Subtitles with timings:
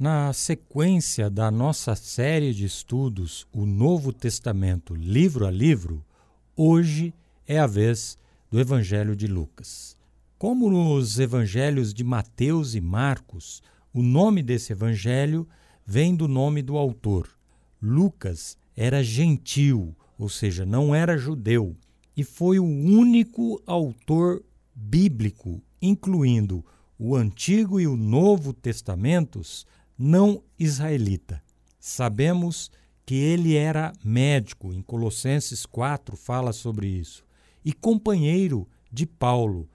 [0.00, 6.02] Na sequência da nossa série de estudos, o Novo Testamento, livro a livro,
[6.56, 7.12] hoje
[7.46, 8.16] é a vez
[8.50, 9.98] do Evangelho de Lucas.
[10.38, 15.46] Como nos evangelhos de Mateus e Marcos, o nome desse evangelho
[15.84, 17.28] vem do nome do autor.
[17.82, 21.76] Lucas era gentil, ou seja, não era judeu,
[22.16, 24.42] e foi o único autor
[24.74, 26.64] bíblico, incluindo
[26.98, 29.66] o Antigo e o Novo Testamentos,
[30.02, 31.42] não israelita.
[31.78, 32.70] Sabemos
[33.04, 37.22] que ele era médico, em Colossenses 4 fala sobre isso,
[37.62, 39.68] e companheiro de Paulo,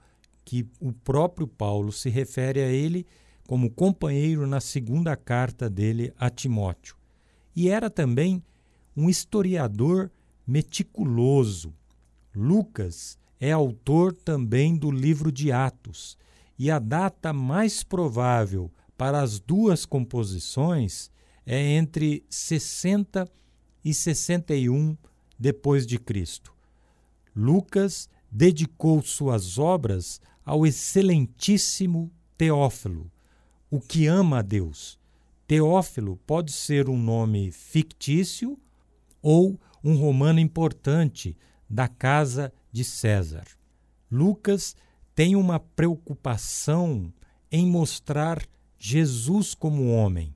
[0.44, 3.06] que o próprio Paulo se refere a ele
[3.46, 6.96] como companheiro na segunda carta dele a Timóteo.
[7.54, 8.42] E era também
[8.96, 10.10] um historiador
[10.44, 11.72] meticuloso.
[12.34, 16.18] Lucas é autor também do livro de Atos,
[16.58, 21.10] e a data mais provável para as duas composições
[21.44, 23.28] é entre 60
[23.84, 24.96] e 61
[25.38, 26.52] depois de Cristo.
[27.34, 33.10] Lucas dedicou suas obras ao excelentíssimo Teófilo,
[33.70, 34.98] o que ama a Deus.
[35.46, 38.58] Teófilo pode ser um nome fictício
[39.22, 41.36] ou um romano importante
[41.68, 43.44] da casa de César.
[44.10, 44.74] Lucas
[45.14, 47.12] tem uma preocupação
[47.50, 48.46] em mostrar
[48.78, 50.34] Jesus como homem,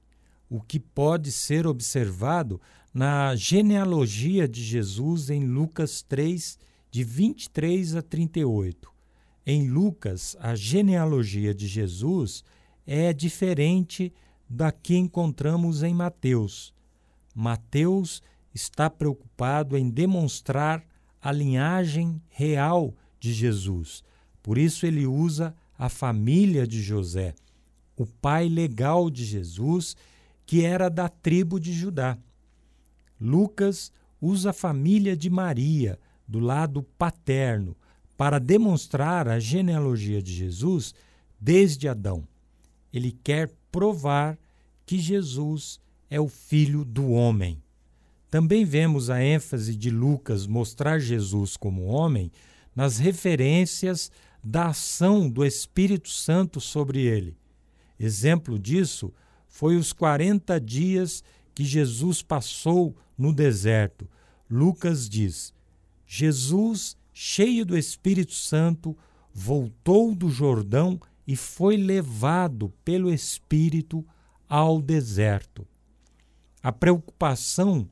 [0.48, 2.60] o que pode ser observado
[2.92, 6.58] na genealogia de Jesus em Lucas 3,
[6.90, 8.90] de 23 a 38.
[9.46, 12.44] Em Lucas, a genealogia de Jesus
[12.86, 14.12] é diferente
[14.48, 16.74] da que encontramos em Mateus.
[17.34, 20.84] Mateus está preocupado em demonstrar
[21.22, 24.02] a linhagem real de Jesus.
[24.42, 27.34] Por isso ele usa a família de José
[28.00, 29.94] o pai legal de Jesus,
[30.46, 32.16] que era da tribo de Judá.
[33.20, 37.76] Lucas usa a família de Maria, do lado paterno,
[38.16, 40.94] para demonstrar a genealogia de Jesus
[41.38, 42.26] desde Adão.
[42.90, 44.38] Ele quer provar
[44.86, 47.62] que Jesus é o filho do homem.
[48.30, 52.32] Também vemos a ênfase de Lucas mostrar Jesus como homem
[52.74, 54.10] nas referências
[54.42, 57.36] da ação do Espírito Santo sobre ele.
[58.02, 59.12] Exemplo disso
[59.46, 61.22] foi os 40 dias
[61.54, 64.08] que Jesus passou no deserto.
[64.48, 65.52] Lucas diz:
[66.06, 68.96] Jesus, cheio do Espírito Santo,
[69.34, 74.02] voltou do Jordão e foi levado pelo Espírito
[74.48, 75.66] ao deserto.
[76.62, 77.86] A preocupação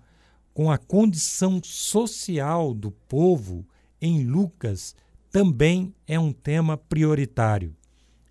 [0.54, 3.66] com a condição social do povo
[4.00, 4.96] em Lucas
[5.30, 7.76] também é um tema prioritário,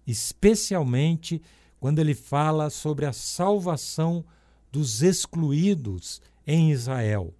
[0.06, 1.40] especialmente
[1.80, 4.26] quando ele fala sobre a salvação
[4.72, 7.34] dos excluídos em Israel.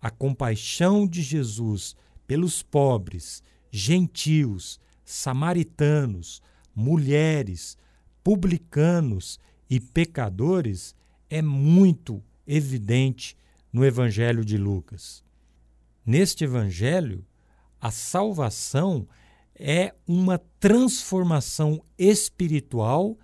[0.00, 1.96] A compaixão de Jesus
[2.26, 6.42] pelos pobres, gentios, samaritanos,
[6.74, 7.76] mulheres,
[8.22, 9.38] publicanos
[9.70, 10.94] e pecadores
[11.30, 13.36] é muito evidente
[13.72, 15.24] no Evangelho de Lucas.
[16.04, 17.24] Neste Evangelho,
[17.80, 19.08] a salvação
[19.54, 23.16] é uma transformação espiritual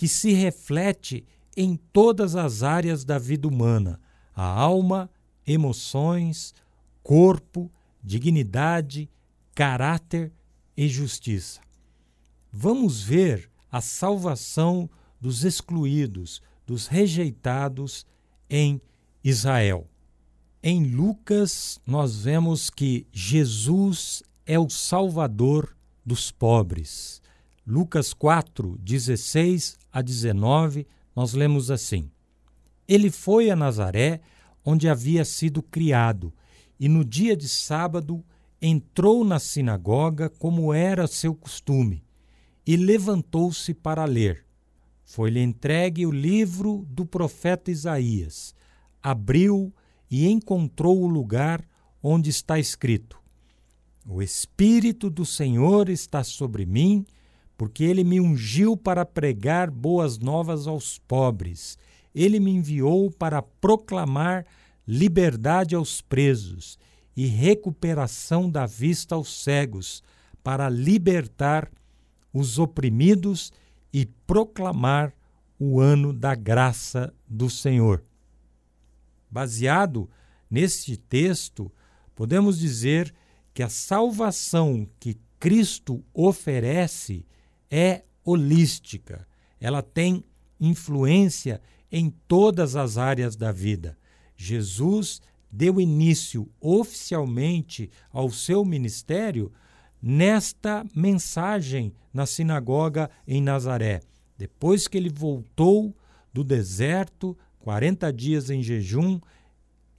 [0.00, 4.00] que se reflete em todas as áreas da vida humana:
[4.34, 5.10] a alma,
[5.46, 6.54] emoções,
[7.02, 7.70] corpo,
[8.02, 9.10] dignidade,
[9.54, 10.32] caráter
[10.74, 11.60] e justiça.
[12.50, 14.88] Vamos ver a salvação
[15.20, 18.06] dos excluídos, dos rejeitados
[18.48, 18.80] em
[19.22, 19.86] Israel.
[20.62, 27.20] Em Lucas, nós vemos que Jesus é o Salvador dos pobres.
[27.66, 32.10] Lucas 4, 16 a 19, nós lemos assim:
[32.88, 34.20] Ele foi a Nazaré,
[34.64, 36.32] onde havia sido criado,
[36.78, 38.24] e no dia de sábado
[38.60, 42.02] entrou na sinagoga, como era seu costume,
[42.66, 44.44] e levantou-se para ler.
[45.04, 48.54] Foi-lhe entregue o livro do profeta Isaías.
[49.02, 49.74] Abriu
[50.10, 51.62] e encontrou o lugar
[52.02, 53.18] onde está escrito:
[54.06, 57.04] O Espírito do Senhor está sobre mim
[57.60, 61.76] porque ele me ungiu para pregar boas novas aos pobres.
[62.14, 64.46] Ele me enviou para proclamar
[64.88, 66.78] liberdade aos presos
[67.14, 70.02] e recuperação da vista aos cegos,
[70.42, 71.70] para libertar
[72.32, 73.52] os oprimidos
[73.92, 75.12] e proclamar
[75.58, 78.02] o ano da graça do Senhor.
[79.30, 80.08] Baseado
[80.50, 81.70] neste texto,
[82.14, 83.14] podemos dizer
[83.52, 87.26] que a salvação que Cristo oferece
[87.70, 89.26] é holística,
[89.60, 90.24] ela tem
[90.58, 93.96] influência em todas as áreas da vida.
[94.36, 95.20] Jesus
[95.50, 99.52] deu início oficialmente ao seu ministério
[100.00, 104.00] nesta mensagem na sinagoga em Nazaré.
[104.38, 105.94] Depois que ele voltou
[106.32, 109.20] do deserto, 40 dias em jejum,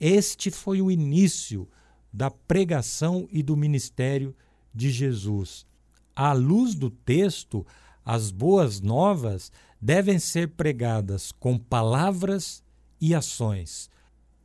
[0.00, 1.68] este foi o início
[2.12, 4.34] da pregação e do ministério
[4.74, 5.64] de Jesus.
[6.14, 7.66] À luz do texto,
[8.04, 9.50] as boas novas
[9.80, 12.62] devem ser pregadas com palavras
[13.00, 13.90] e ações.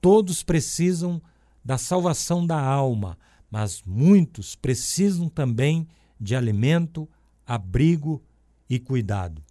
[0.02, 1.22] Todos precisam
[1.64, 3.18] da salvação da alma,
[3.52, 5.88] mas muitos precisam também
[6.20, 7.08] de alimento,
[7.46, 8.22] abrigo
[8.70, 9.44] e cuidado.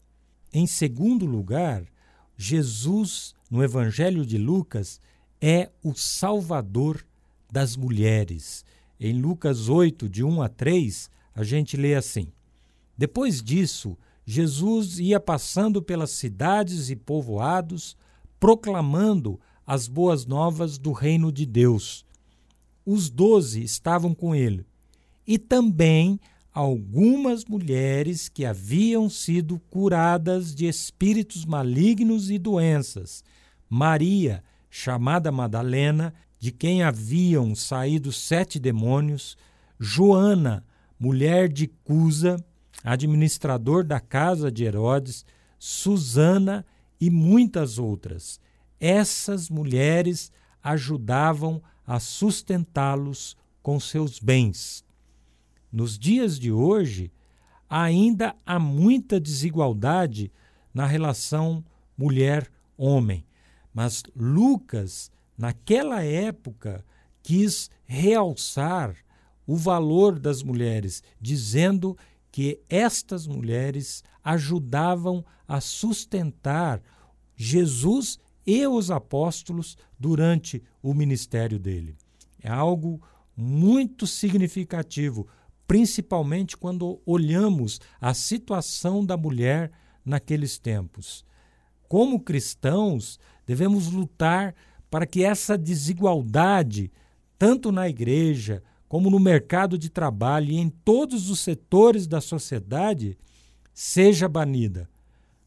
[0.53, 1.85] Em segundo lugar,
[2.37, 5.01] Jesus, no Evangelho de Lucas,
[5.41, 7.05] é o Salvador
[7.51, 8.65] das mulheres.
[8.99, 12.33] Em Lucas 8, de 1 a 3, a gente lê assim:
[12.97, 17.95] Depois disso, Jesus ia passando pelas cidades e povoados,
[18.41, 22.07] proclamando as boas novas do reino de Deus.
[22.87, 24.65] Os doze estavam com ele,
[25.27, 26.19] e também
[26.53, 33.23] algumas mulheres que haviam sido curadas de espíritos malignos e doenças.
[33.69, 39.37] Maria, chamada Madalena, de quem haviam saído sete demônios,
[39.79, 40.65] Joana,
[40.99, 42.37] mulher de Cusa,
[42.83, 45.25] administrador da casa de Herodes,
[45.59, 46.65] Susana
[47.01, 48.41] e muitas outras.
[48.81, 50.31] Essas mulheres
[50.63, 54.85] ajudavam a sustentá-los com seus bens.
[55.73, 57.13] Nos dias de hoje,
[57.69, 60.33] ainda há muita desigualdade
[60.73, 61.65] na relação
[61.97, 63.25] mulher-homem,
[63.73, 66.85] mas Lucas, naquela época,
[67.23, 68.97] quis realçar
[69.47, 71.97] o valor das mulheres, dizendo
[72.33, 76.83] que estas mulheres ajudavam a sustentar
[77.35, 81.97] Jesus e os apóstolos durante o ministério dele.
[82.43, 83.01] É algo
[83.37, 85.27] muito significativo,
[85.67, 89.71] principalmente quando olhamos a situação da mulher
[90.05, 91.25] naqueles tempos.
[91.89, 94.55] Como cristãos, devemos lutar
[94.91, 96.91] para que essa desigualdade,
[97.39, 98.63] tanto na igreja
[98.97, 103.19] como no mercado de trabalho e em todos os setores da sociedade,
[103.75, 104.89] seja banida.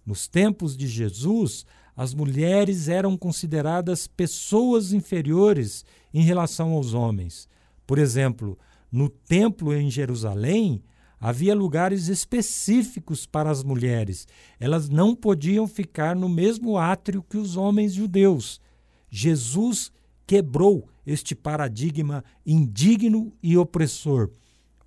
[0.06, 1.66] Nos tempos de Jesus,
[1.98, 7.50] as mulheres eram consideradas pessoas inferiores em relação aos homens.
[7.88, 8.56] Por exemplo,
[8.92, 10.84] no templo em Jerusalém,
[11.20, 14.28] havia lugares específicos para as mulheres.
[14.60, 18.62] Elas não podiam ficar no mesmo átrio que os homens judeus.
[19.10, 19.92] Jesus
[20.28, 24.30] quebrou este paradigma indigno e opressor,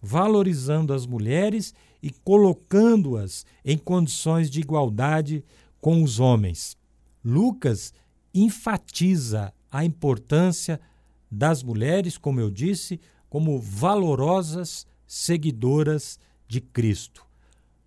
[0.00, 5.44] valorizando as mulheres e colocando-as em condições de igualdade
[5.80, 6.76] com os homens.
[7.24, 7.92] Lucas
[8.32, 10.80] enfatiza a importância
[11.28, 17.26] das mulheres, como eu disse, como valorosas seguidoras de Cristo.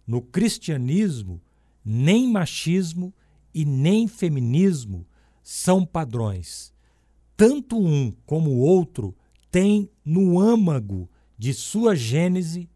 [0.05, 1.41] No cristianismo,
[1.85, 3.13] nem machismo
[3.53, 5.07] e nem feminismo
[5.41, 6.74] são padrões.
[7.37, 9.15] Tanto um como o outro
[9.51, 12.69] têm no âmago de sua gênese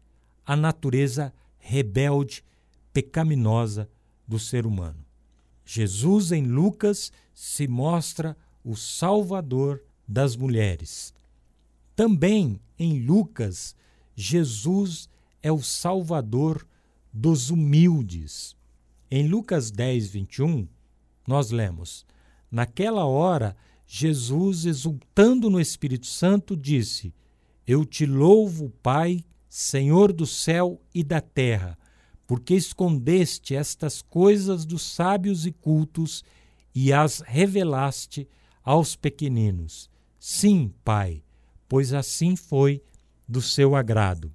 [0.44, 2.44] a natureza rebelde,
[2.92, 3.88] pecaminosa
[4.26, 5.04] do ser humano.
[5.64, 11.14] Jesus em Lucas se mostra o Salvador das mulheres.
[11.94, 13.76] Também em Lucas,
[14.16, 15.08] Jesus
[15.42, 16.66] é o Salvador
[17.12, 18.56] dos humildes.
[19.10, 20.68] Em Lucas 10, 21,
[21.26, 22.04] nós lemos:
[22.50, 23.56] Naquela hora,
[23.92, 27.12] Jesus, exultando no Espírito Santo, disse:
[27.66, 31.78] Eu te louvo, Pai, Senhor do céu e da terra
[32.30, 36.22] porque escondeste estas coisas dos sábios e cultos
[36.72, 38.28] e as revelaste
[38.62, 39.90] aos pequeninos.
[40.16, 41.24] Sim, Pai,
[41.68, 42.84] pois assim foi
[43.28, 44.32] do seu agrado.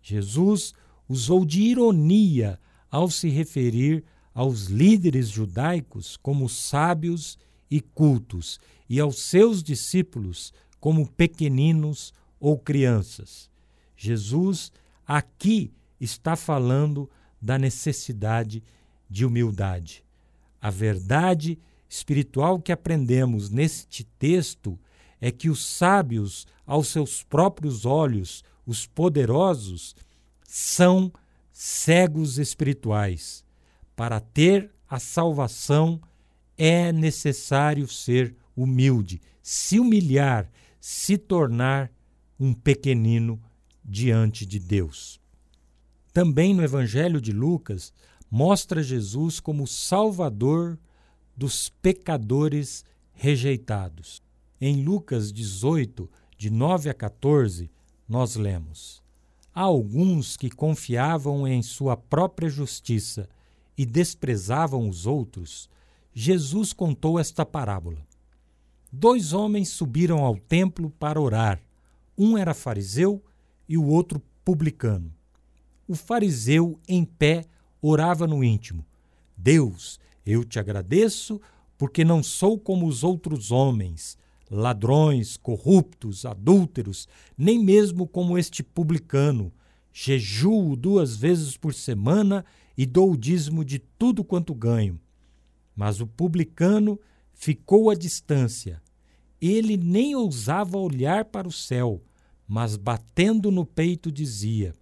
[0.00, 0.72] Jesus
[1.06, 2.58] usou de ironia
[2.90, 4.02] ao se referir
[4.32, 13.50] aos líderes judaicos como sábios e cultos e aos seus discípulos como pequeninos ou crianças.
[13.96, 14.72] Jesus
[15.06, 17.08] aqui está falando
[17.40, 18.62] da necessidade
[19.08, 20.04] de humildade.
[20.60, 24.78] A verdade espiritual que aprendemos neste texto
[25.20, 29.94] é que os sábios, aos seus próprios olhos, os poderosos,
[30.42, 31.12] são
[31.52, 33.44] cegos espirituais.
[33.94, 36.00] Para ter a salvação
[36.64, 40.48] é necessário ser humilde, se humilhar,
[40.80, 41.90] se tornar
[42.38, 43.42] um pequenino
[43.84, 45.20] diante de Deus.
[46.12, 47.92] Também no Evangelho de Lucas,
[48.30, 50.78] mostra Jesus como Salvador
[51.36, 54.22] dos pecadores rejeitados.
[54.60, 57.72] Em Lucas 18, de 9 a 14,
[58.08, 59.02] nós lemos:
[59.52, 63.28] Há alguns que confiavam em sua própria justiça
[63.76, 65.68] e desprezavam os outros.
[66.14, 68.06] Jesus contou esta parábola.
[68.92, 71.62] Dois homens subiram ao templo para orar.
[72.16, 73.24] Um era fariseu
[73.66, 75.10] e o outro publicano.
[75.88, 77.46] O fariseu, em pé,
[77.80, 78.84] orava no íntimo:
[79.36, 81.40] Deus, eu te agradeço
[81.78, 84.18] porque não sou como os outros homens,
[84.50, 89.50] ladrões, corruptos, adúlteros, nem mesmo como este publicano.
[89.90, 92.44] Jejuo duas vezes por semana
[92.76, 95.00] e dou o dízimo de tudo quanto ganho.
[95.74, 96.98] Mas o publicano
[97.32, 98.82] ficou à distância.
[99.40, 102.02] Ele nem ousava olhar para o céu,
[102.46, 104.74] mas batendo no peito dizia: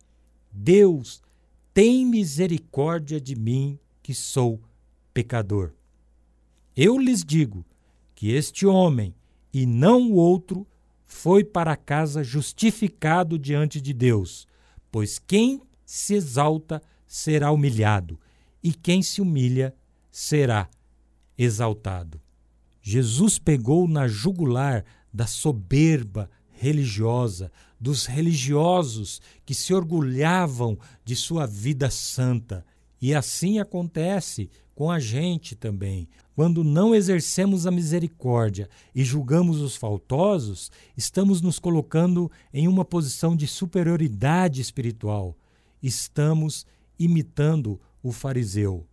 [0.52, 1.22] Deus,
[1.72, 4.60] tem misericórdia de mim, que sou
[5.14, 5.72] pecador.
[6.76, 7.64] Eu lhes digo
[8.14, 9.14] que este homem,
[9.52, 10.66] e não o outro,
[11.06, 14.46] foi para casa justificado diante de Deus,
[14.90, 18.18] pois quem se exalta será humilhado,
[18.62, 19.74] e quem se humilha
[20.10, 20.68] será
[21.44, 22.20] exaltado.
[22.82, 31.88] Jesus pegou na jugular da soberba religiosa, dos religiosos que se orgulhavam de sua vida
[31.88, 32.64] santa.
[33.00, 36.06] E assim acontece com a gente também.
[36.34, 43.34] Quando não exercemos a misericórdia e julgamos os faltosos, estamos nos colocando em uma posição
[43.34, 45.34] de superioridade espiritual.
[45.82, 46.66] Estamos
[46.98, 48.86] imitando o fariseu.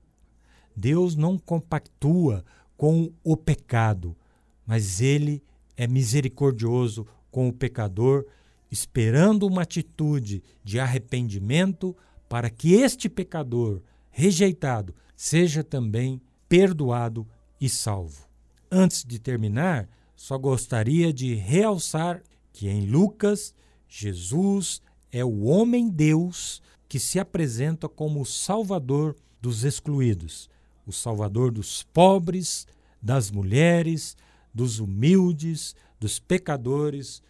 [0.77, 2.45] Deus não compactua
[2.77, 4.15] com o pecado,
[4.63, 5.43] mas ele
[5.75, 8.27] é misericordioso com o pecador,
[8.69, 11.97] esperando uma atitude de arrependimento
[12.29, 13.81] para que este pecador
[14.11, 17.27] rejeitado seja também perdoado
[17.59, 18.27] e salvo.
[18.71, 22.21] Antes de terminar, só gostaria de realçar
[22.53, 23.51] que em Lucas,
[23.87, 24.79] Jesus
[25.11, 30.49] é o homem-deus que se apresenta como o salvador dos excluídos,
[30.87, 32.65] o salvador dos pobres,
[33.01, 34.15] das mulheres,
[34.53, 37.21] dos humildes, dos pecadores,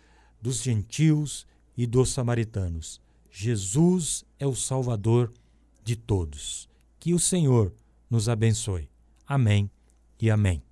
[0.41, 1.45] dos gentios
[1.75, 3.01] e dos samaritanos.
[3.31, 5.33] Jesus é o salvador
[5.83, 6.69] de todos.
[6.99, 7.73] Que o Senhor
[8.09, 8.89] nos abençoe.
[9.25, 9.69] Amém
[10.21, 10.66] e amém.